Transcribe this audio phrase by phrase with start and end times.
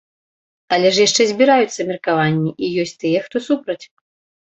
[0.77, 3.83] Але ж яшчэ збіраюцца меркаванні, і ёсць тыя, хто супраць.